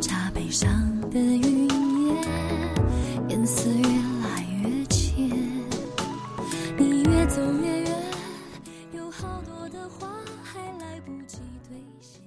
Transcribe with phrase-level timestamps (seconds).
[0.00, 0.68] 茶杯上
[1.12, 1.68] 的云
[2.08, 2.16] 烟
[3.28, 5.30] 颜色越来越浅
[6.76, 8.04] 你越走越远
[8.90, 10.08] 有好多的话
[10.42, 12.20] 还来不及兑现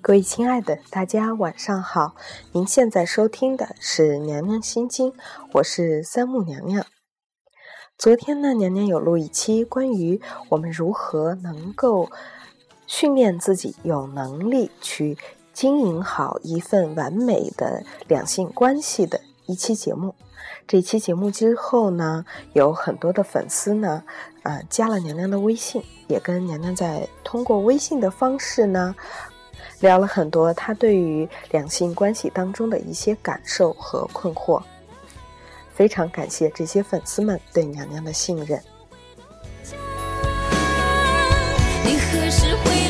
[0.00, 2.14] 各位亲爱的大家晚上好
[2.52, 5.12] 您现在收听的是娘娘心经
[5.54, 6.86] 我是三木娘娘。
[7.96, 12.12] 昨天呢娘娘有录一期关于我们如何能够
[12.86, 15.18] 训练自己有能力去
[15.58, 20.14] 经营好一份完美的两性关系的一期节目。
[20.68, 24.04] 这期节目之后呢，有很多的粉丝呢，
[24.44, 28.94] 呃，加了娘娘的微信，也跟娘娘在通过微信的方式呢，
[29.80, 34.62] 聊了很多他对于两性关系当中的一些感受和困惑。
[35.74, 38.62] 非常感谢这些粉丝们对娘娘的信任。
[41.84, 42.87] 你何时回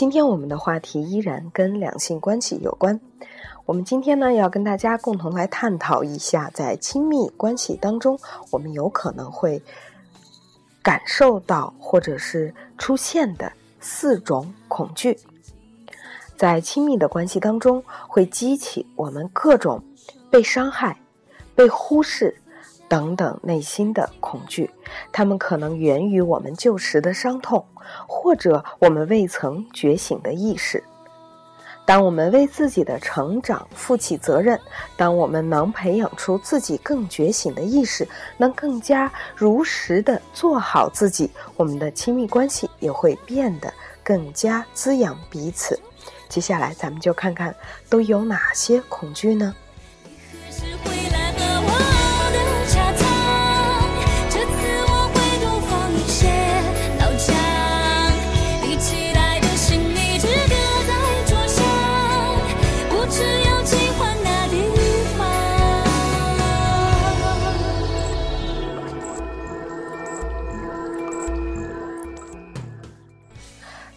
[0.00, 2.98] 今天我们的话题依然跟两性关系有关。
[3.66, 8.18] 我们今天呢，要跟大家共同来探讨一下，在亲密关系当中，
[8.50, 9.62] 我们有可能会
[10.80, 15.18] 感受到或者是出现的四种恐惧。
[16.34, 19.84] 在亲密的关系当中，会激起我们各种
[20.30, 20.98] 被伤害、
[21.54, 22.34] 被忽视
[22.90, 24.68] 等等内心的恐惧。
[25.12, 27.64] 它们可能源于我们旧时的伤痛，
[28.08, 30.82] 或者我们未曾觉醒的意识。
[31.86, 34.60] 当我们为自己的成长负起责任，
[34.96, 38.06] 当我们能培养出自己更觉醒的意识，
[38.36, 43.72] 能更加如实的做好自己，我们的亲密关系也会变得
[44.04, 45.80] 更加滋养彼此。
[46.28, 47.52] 接下来，咱们就看看
[47.88, 49.52] 都有哪些恐惧呢？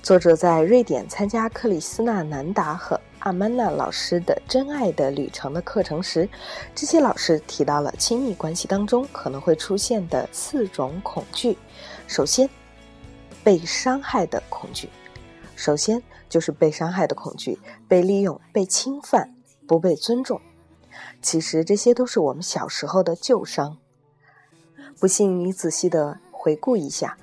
[0.03, 6.27] 作者在瑞典参加克里斯纳南达和阿曼娜老师的《真爱的旅程》的课程时，
[6.75, 11.57] 这些老师提到了亲密关系当中可能会出现的四种恐惧。
[12.05, 12.49] 首先，
[13.45, 14.89] 被伤害的恐惧。
[15.55, 19.33] 首先就是被伤害的恐惧，被利用、被侵犯、
[19.65, 20.41] 不被尊重。
[21.21, 23.77] 其实这些都是我们小时候的旧伤。
[24.99, 27.17] 不信你仔细的回顾一下。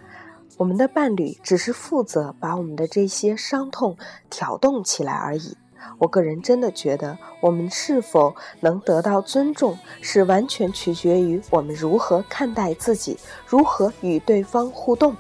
[0.60, 3.96] 我们的伴侣只是负责把我们的这些伤痛
[4.28, 5.56] 挑动起来而已。
[5.96, 13.16] 我个人真的觉得，我们是否能得到尊重，是完全取决于我们如何看待自己，
[13.46, 15.16] 如何与对方互动。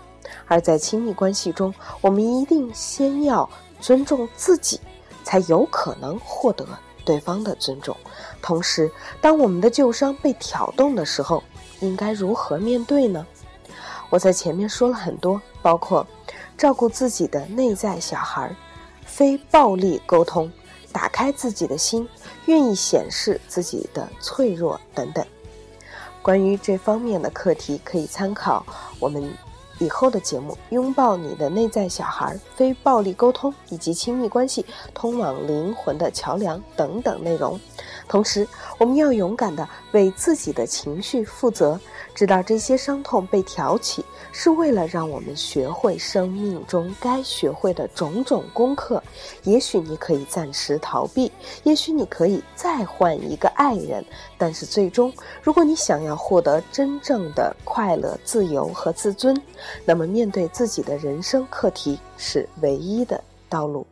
[0.46, 1.72] 而在亲密关系中，
[2.02, 3.48] 我们一定先要
[3.80, 4.78] 尊重自己，
[5.24, 6.66] 才有可能获得
[7.02, 7.96] 对方的尊重。
[8.42, 11.42] 同时，当我们的旧伤被挑动的时候，
[11.80, 13.26] 应该如何面对呢？
[14.10, 16.06] 我在前面说了很多，包括
[16.58, 18.54] 照顾自己的内在小孩、
[19.06, 20.50] 非暴力沟通、
[20.92, 22.06] 打开自己的心、
[22.46, 25.24] 愿意显示自己的脆弱等等。
[26.22, 28.66] 关于这方面的课题，可以参考
[28.98, 29.32] 我们
[29.78, 37.58] 以后的节目《拥抱你的内在小孩》、非暴力沟通以及亲密关系通往灵魂的桥梁等等内容。
[38.06, 38.46] 同时，
[38.76, 41.80] 我们要勇敢地为自己的情绪负责，
[42.14, 49.02] 知道这些伤痛被挑起，是为了让我们学会生命中该学会的种种功课。
[49.44, 51.30] 也许你可以暂时逃避，
[51.62, 54.04] 也许你可以再换一个爱人，
[54.36, 55.12] 但是最终，
[55.42, 59.40] 如果你想要获得真正的快乐、自由和自尊，
[59.84, 63.86] 那么面对自己的人生课题是唯一的道路。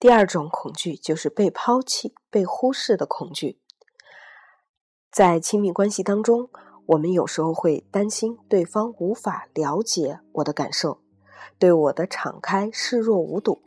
[0.00, 3.60] 第二种恐惧就是被抛弃、被忽视的恐惧。
[5.12, 6.48] 在亲密关系当中，
[6.86, 11.02] 我们有时候会担心对方无法了解我的感受，
[11.58, 13.60] 对我的敞开视若无睹，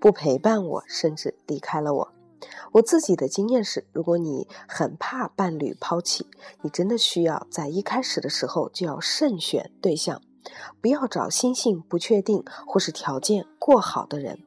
[0.00, 2.12] 不陪伴我，甚至离开了我。
[2.74, 6.28] 我自己的经验是，如果你很怕伴侣抛弃，
[6.62, 10.22] 你真的需要在一开始的时候就要慎选对象，
[10.80, 14.38] 不要找心性不确定或是条件过好的人。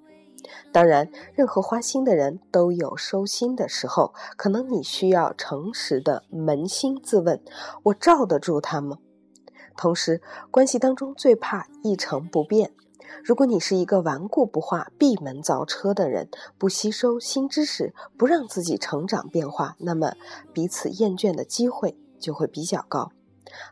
[0.71, 7.41] 当然，任何花心的人都有收心的时候，可能你需要诚实的扪心自问：
[7.83, 8.97] 我罩得住他吗？
[9.75, 10.21] 同时，
[10.51, 12.73] 关系当中最怕一成不变。
[13.23, 20.13] 如果你是一个顽固不化、闭门造车的人，不吸收新知识，不让自己成长变化，那么
[20.51, 23.11] 彼此厌倦的机会就会比较高。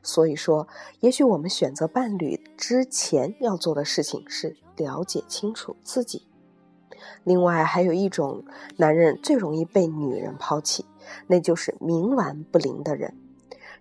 [0.04, 0.68] 所以说，
[1.00, 6.28] 也许我们选择伴侣之前要做的事情是了解清楚自己。
[7.24, 8.44] 另外，还有一种
[8.78, 10.86] 男人最容易被女人抛弃，
[11.28, 13.14] 那就是冥顽不灵的人。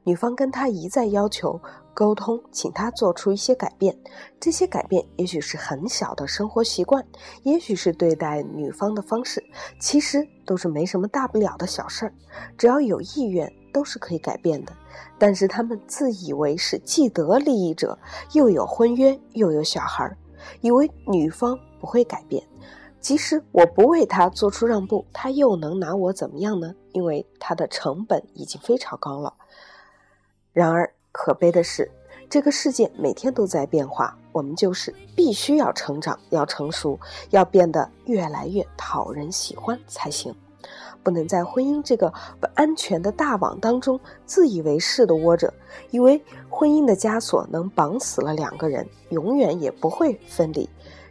[0.03, 1.61] 女方跟他一再要求
[1.93, 3.95] 沟通，请他做出一些改变。
[4.41, 7.05] 这些改变也许是很小的生活习惯，
[7.43, 9.45] 也许是对待女方的方式，
[9.79, 12.15] 其实都是没什么大不了的小事儿，
[12.57, 14.73] 只要有意愿都是可以改变的。
[15.19, 17.99] 但是他们自以为是既得利益者，
[18.33, 20.17] 又有婚约，又有小孩儿，
[20.63, 22.43] 以为女方不会改变。
[23.01, 26.75] 即使我不为他做出让步，他又能拿我怎么样呢？
[26.93, 29.33] 因为他的成本已经非常高了。
[30.53, 31.91] 然而，可悲的是，
[32.29, 36.99] 这个世界每天都在变化，我们就是必须要成长，要成熟，
[37.31, 40.35] 要变得越来越讨人喜欢才行。
[41.03, 45.53] 不能在婚姻这个不安全的大网当中自以为是的窝着，
[45.91, 50.69] 以为婚姻的枷锁能绑死了两个人，永远也不会分离。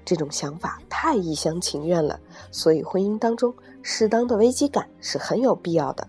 [0.10, 2.20] 这种想法太一厢情愿了。
[2.50, 3.54] 所以，婚姻当中
[3.84, 6.08] 适当的危机感是很有必要的。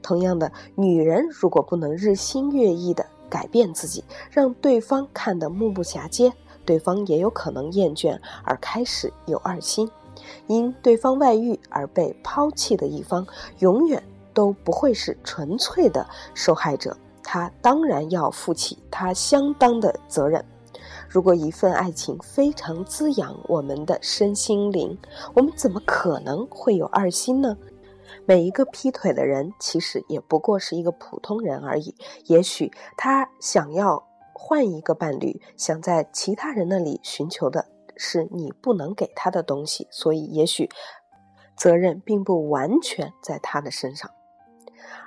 [0.00, 6.32] 同样的，女人如果不能日新月异地改变自己，让对方看得目不暇接，
[6.64, 9.90] 对方也有可能厌倦而开始有二心。
[10.46, 13.26] 因对方外遇而被抛弃的一方，
[13.58, 14.00] 永远
[14.32, 20.44] 都不会是纯粹的受害者，他当然要负起他相当的责任。
[21.08, 24.96] 如果一份爱情非常滋养我们的身心灵，
[25.34, 27.56] 我们怎么可能会有二心呢？
[28.24, 31.94] 每一个劈腿的人，其实也不过是一个普通人而已。
[32.24, 37.66] 也许他想要换一个伴侣，想在其他人那里寻求的
[37.96, 40.68] 是你不能给他的东西，所以也许
[41.56, 44.10] 责任并不完全在他的身上。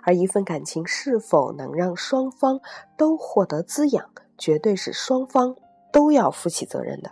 [0.04, 2.60] 而一份感情是否能让双方
[2.98, 5.56] 都获得滋养，绝对是双方
[5.92, 7.12] 都要负起责任的。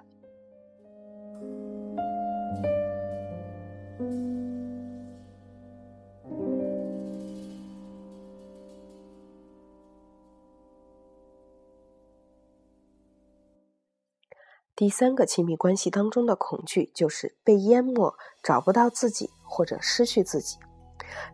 [14.75, 18.13] 第三个亲密关系当中的恐惧就是被淹没，
[18.43, 20.59] 找不到自己或者失去自己。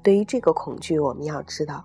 [0.02, 1.84] 对于这个恐惧，我们要知道，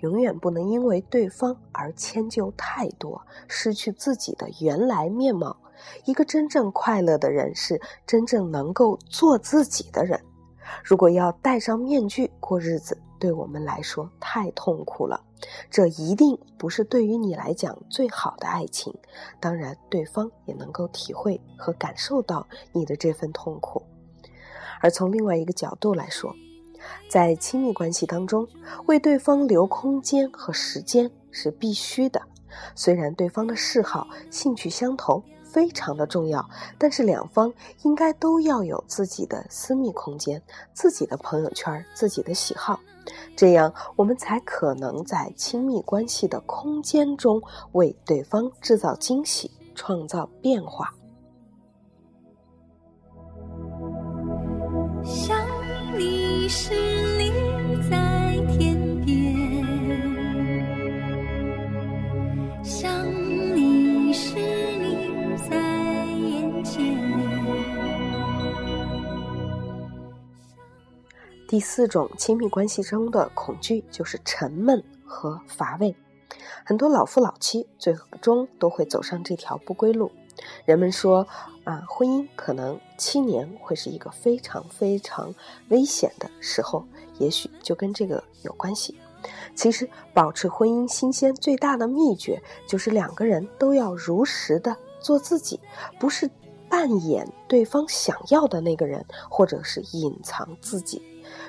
[0.00, 5.56] 永远不能因为对方而迁就太多，失去自己的原来面貌。
[6.04, 10.20] 一个真正快乐的人是真正能够做自己的人。
[10.82, 15.24] 如果要戴上面具过日子，对我们来说太痛苦了。
[15.70, 18.92] 这一定不是对于你来讲最好的爱情。
[19.40, 23.82] 当然，对方也能够体会和感受到你的这份痛苦。
[24.80, 26.34] 而从另外一个角度来说，
[27.08, 28.46] 在亲密关系当中，
[28.86, 32.20] 为对方留空间和时间是必须的。
[32.74, 35.22] 虽然对方的嗜好、兴趣相投。
[35.50, 37.50] 非常的重要，但是两方
[37.82, 40.40] 应该都要有自己的私密空间、
[40.74, 42.78] 自己的朋友圈、自己的喜好，
[43.34, 47.40] 这样我们才可能在亲密关系的空间中
[47.72, 50.94] 为对方制造惊喜、创造变化。
[56.50, 56.72] 是
[57.18, 57.30] 你，
[57.90, 58.74] 在天
[59.04, 59.62] 边；
[62.64, 63.06] 想
[63.54, 64.38] 你时，
[64.78, 66.96] 你在眼前。
[71.46, 75.94] 第四种亲密关系中的恐惧就是沉闷和乏味，
[76.64, 80.10] 很多老夫老妻最终都会走上这条不归路。
[80.64, 81.26] 人们说，
[81.64, 85.34] 啊，婚姻可能七年会是一个非常非常
[85.68, 86.84] 危险的时候，
[87.18, 88.98] 也许就跟这个有关系。
[89.54, 95.58] 其实，保持婚姻新鲜最大的秘诀就是两个人都要如实的做自己，
[95.98, 96.30] 不是
[96.68, 101.02] 扮演对方想要的那个人，或者是隐藏自己。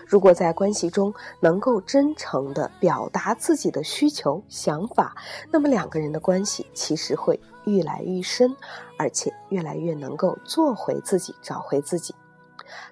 [0.05, 5.15] 如果在关系中能够真诚地表达自己的需求、想法，
[5.51, 8.56] 那么两个人的关系其实会越来越深，
[8.98, 12.13] 而且越来越能够做回自己、找回自己。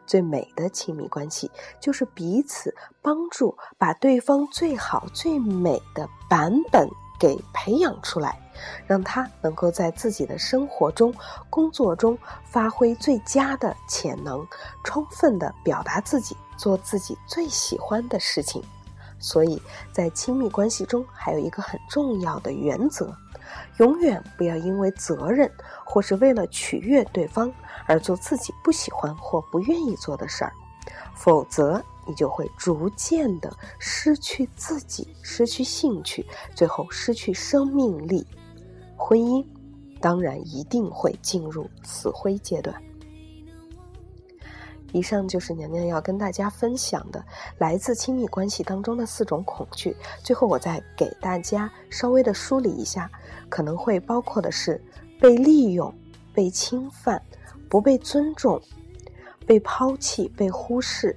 [0.07, 8.39] 最美的亲密关系就是彼此帮助，把对方最好最美的版本给培养出来，
[8.87, 11.13] 让他能够在自己的生活中、
[11.49, 14.47] 工作中发挥最佳的潜能，
[14.83, 18.63] 充分的表达自己，做自己最喜欢的事情。
[19.19, 23.15] 所以在亲密关系中，还有一个很重要的原则：
[23.77, 25.51] 永远不要因为责任
[25.85, 27.51] 或是为了取悦对方
[27.85, 30.51] 而做自己不喜欢或不愿意做的事儿，
[31.15, 38.25] 否则你就会逐渐的失去自己，失去兴趣，最后失去生命力。
[38.95, 39.45] 婚姻
[39.99, 42.75] 当然一定会进入死灰阶段。
[44.97, 47.23] 以上就是娘娘要跟大家分享的
[47.59, 49.95] 来自亲密关系当中的四种恐惧。
[50.23, 53.07] 最后，我再给大家稍微的梳理一下，
[53.47, 54.83] 可能会包括的是
[55.21, 55.93] 被利用、
[56.33, 57.21] 被侵犯、
[57.69, 58.59] 不被尊重、
[59.45, 61.15] 被抛弃、被忽视，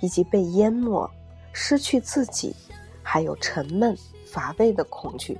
[0.00, 1.10] 以及被淹没、
[1.52, 2.54] 失去自己，
[3.02, 5.36] 还有沉闷乏味的恐惧。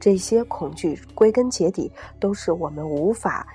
[0.00, 3.46] 这些恐惧归根结底都是我们无法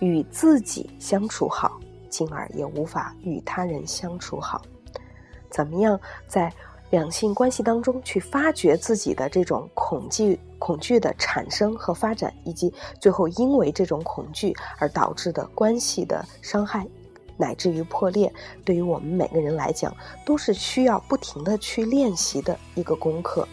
[0.00, 1.80] 与自己相处好。
[2.14, 4.62] 进而也无法与他人相处好。
[5.50, 6.52] 怎么样在
[6.90, 16.86] 两性关系当中去发掘自己的这种恐惧、恐惧的产生和发展，以及最后因为这种恐惧而导致的关系的伤害，
[17.36, 18.32] 乃至于破裂，
[18.64, 19.92] 对于我们每个人来讲，
[20.24, 23.48] 都是需要不停的去练习的一个功课。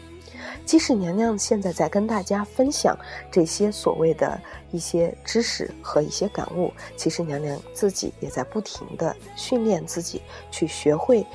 [0.71, 2.97] 即使娘娘现在在跟大家分享
[3.29, 4.39] 这些所谓的
[4.71, 11.27] 一些知识和一些感悟，其实娘娘自己也在不停的训练自己，去学会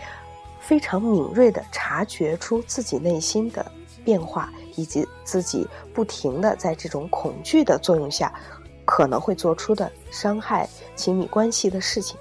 [0.58, 3.70] 非常敏锐的察觉出自己内心的
[4.02, 8.32] 变化，以及自己不停的在这种恐惧的作用下
[8.86, 12.16] 可能会做出的伤害亲密关系的事情。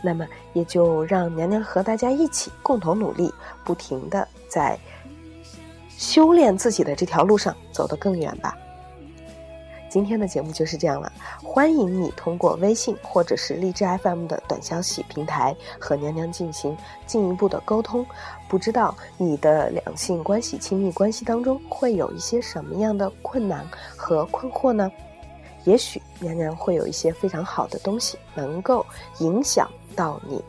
[0.00, 3.30] 那么，也就让娘娘和大家一起共同努力，
[3.62, 4.78] 不停的在。
[6.00, 8.56] 修炼自己的这条路上走得更远吧。
[9.86, 11.12] 今天的节目就是这样了，
[11.44, 16.74] 欢迎你通过微信或者是荔枝 FM 的短消息平台和娘娘进行
[17.06, 18.06] 进一步的沟通。
[18.48, 23.62] 不知道你的两性关系、亲密关系当中会有一些什么样的困难
[23.94, 24.90] 和困惑呢？
[25.64, 28.86] 也许娘娘会有一些非常好的东西能够
[29.18, 30.42] 影响到你。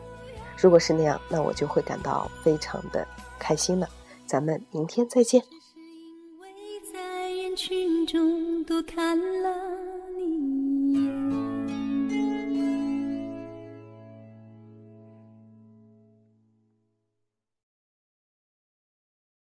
[0.56, 3.06] 如果是那样，那我就会感到非常的
[3.38, 3.86] 开心了。
[4.32, 5.42] 咱们明天再见。